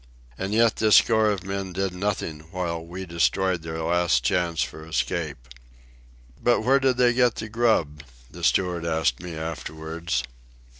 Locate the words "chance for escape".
4.23-5.47